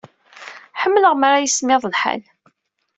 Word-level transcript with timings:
Ḥemmleɣ 0.81 1.13
mi 1.15 1.25
ara 1.27 1.43
yismiḍ 1.43 1.83
lḥal. 1.93 2.21